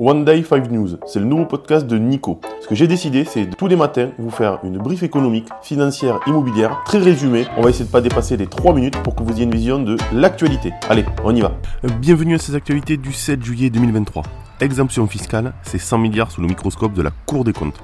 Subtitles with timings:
[0.00, 2.40] One Day 5 News, c'est le nouveau podcast de Nico.
[2.60, 6.82] Ce que j'ai décidé, c'est tous les matins vous faire une brief économique, financière, immobilière,
[6.84, 7.46] très résumée.
[7.56, 9.78] On va essayer de pas dépasser les 3 minutes pour que vous ayez une vision
[9.78, 10.72] de l'actualité.
[10.88, 11.52] Allez, on y va.
[12.00, 14.24] Bienvenue à ces actualités du 7 juillet 2023.
[14.60, 17.80] Exemption fiscale, c'est 100 milliards sous le microscope de la Cour des comptes.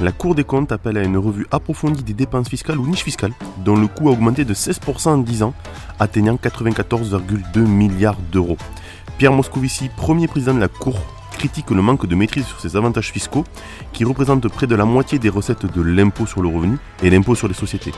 [0.00, 3.32] La Cour des comptes appelle à une revue approfondie des dépenses fiscales ou niches fiscales,
[3.64, 5.54] dont le coût a augmenté de 16% en 10 ans,
[6.00, 8.56] atteignant 94,2 milliards d'euros.
[9.18, 10.96] Pierre Moscovici, premier président de la Cour,
[11.36, 13.44] critique le manque de maîtrise sur ces avantages fiscaux
[13.92, 17.34] qui représentent près de la moitié des recettes de l'impôt sur le revenu et l'impôt
[17.34, 17.92] sur les sociétés.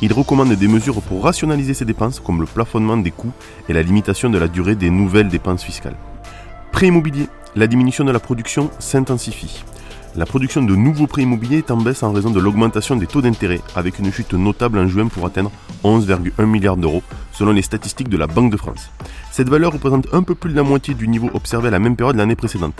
[0.00, 3.32] Il recommande des mesures pour rationaliser ces dépenses comme le plafonnement des coûts
[3.68, 5.96] et la limitation de la durée des nouvelles dépenses fiscales.
[6.70, 7.26] Prêt immobilier,
[7.56, 9.62] la diminution de la production s'intensifie.
[10.14, 13.22] La production de nouveaux prêts immobiliers est en baisse en raison de l'augmentation des taux
[13.22, 15.50] d'intérêt, avec une chute notable en juin pour atteindre
[15.84, 17.02] 11,1 milliards d'euros,
[17.32, 18.90] selon les statistiques de la Banque de France.
[19.32, 21.96] Cette valeur représente un peu plus de la moitié du niveau observé à la même
[21.96, 22.74] période l'année précédente.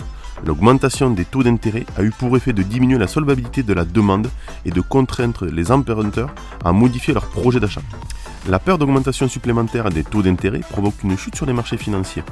[0.45, 4.29] L'augmentation des taux d'intérêt a eu pour effet de diminuer la solvabilité de la demande
[4.63, 6.29] et de contraindre les emprunteurs
[6.63, 7.81] à modifier leur projet d'achat.
[8.49, 12.23] La peur d'augmentation supplémentaire des taux d'intérêt provoque une chute sur les marchés financiers.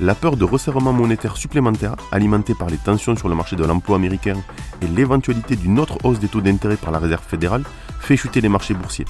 [0.00, 3.94] La peur de resserrement monétaire supplémentaire, alimentée par les tensions sur le marché de l'emploi
[3.94, 4.34] américain
[4.82, 7.62] et l'éventualité d'une autre hausse des taux d'intérêt par la Réserve fédérale,
[8.00, 9.04] fait chuter les marchés boursiers.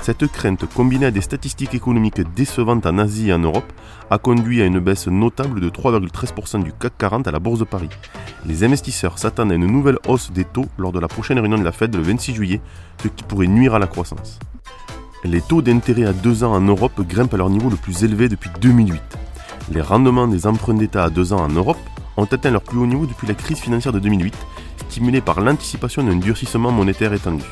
[0.00, 3.70] Cette crainte, combinée à des statistiques économiques décevantes en Asie et en Europe,
[4.08, 7.64] a conduit à une baisse notable de 3,13% du CAC 40 à la Bourse de
[7.64, 7.90] Paris.
[8.46, 11.64] Les investisseurs s'attendent à une nouvelle hausse des taux lors de la prochaine réunion de
[11.64, 12.62] la Fed le 26 juillet,
[13.02, 14.38] ce qui pourrait nuire à la croissance.
[15.22, 18.30] Les taux d'intérêt à 2 ans en Europe grimpent à leur niveau le plus élevé
[18.30, 19.00] depuis 2008.
[19.70, 21.76] Les rendements des emprunts d'État à 2 ans en Europe
[22.16, 24.34] ont atteint leur plus haut niveau depuis la crise financière de 2008,
[24.88, 27.44] stimulés par l'anticipation d'un durcissement monétaire étendu.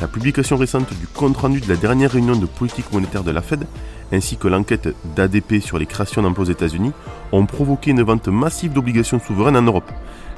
[0.00, 3.68] La publication récente du compte-rendu de la dernière réunion de politique monétaire de la Fed,
[4.12, 6.92] ainsi que l'enquête d'ADP sur les créations d'emplois aux États-Unis,
[7.30, 9.90] ont provoqué une vente massive d'obligations souveraines en Europe.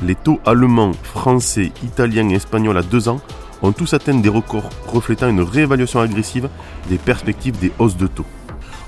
[0.03, 3.20] Les taux allemands, français, italiens et espagnols à 2 ans
[3.62, 6.48] ont tous atteint des records reflétant une réévaluation agressive
[6.89, 8.27] des perspectives des hausses de taux.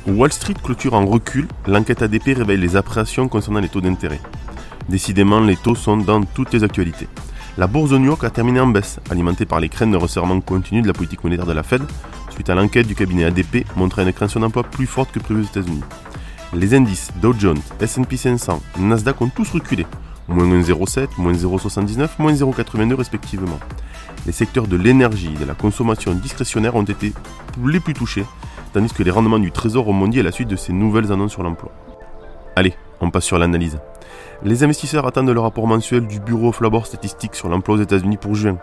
[0.06, 4.20] Wall Street clôture en recul, l'enquête ADP révèle les appréciations concernant les taux d'intérêt.
[4.88, 7.08] Décidément, les taux sont dans toutes les actualités.
[7.58, 10.40] La bourse de New York a terminé en baisse, alimentée par les craintes de resserrement
[10.40, 11.82] continu de la politique monétaire de la Fed,
[12.30, 15.44] suite à l'enquête du cabinet ADP montrant une création d'emplois plus forte que prévu aux
[15.44, 15.82] États-Unis.
[16.54, 19.86] Les indices Dow Jones, S&P 500, Nasdaq ont tous reculé,
[20.30, 23.58] moins 1,07, moins 0,79, moins 0,82 respectivement.
[24.26, 27.12] Les secteurs de l'énergie et de la consommation discrétionnaire ont été
[27.64, 28.24] les plus touchés,
[28.72, 31.32] tandis que les rendements du trésor ont mondi à la suite de ces nouvelles annonces
[31.32, 31.72] sur l'emploi.
[32.56, 33.78] Allez, on passe sur l'analyse.
[34.42, 38.16] Les investisseurs attendent le rapport mensuel du Bureau of Labor Statistics sur l'emploi aux États-Unis
[38.16, 38.56] pour juin,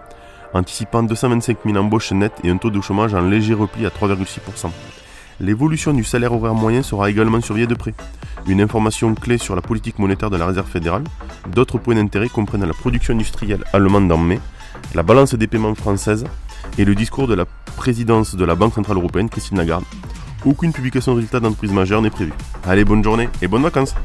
[0.53, 4.69] anticipant 225 000 embauches nettes et un taux de chômage en léger repli à 3,6%.
[5.39, 7.93] L'évolution du salaire horaire moyen sera également surveillée de près.
[8.47, 11.03] Une information clé sur la politique monétaire de la Réserve fédérale.
[11.51, 14.39] D'autres points d'intérêt comprennent la production industrielle allemande en mai,
[14.95, 16.23] la balance des paiements française
[16.77, 19.83] et le discours de la présidence de la Banque Centrale Européenne, Christine Lagarde.
[20.45, 22.33] Aucune publication de résultats d'entreprise majeure n'est prévue.
[22.65, 23.95] Allez, bonne journée et bonnes vacances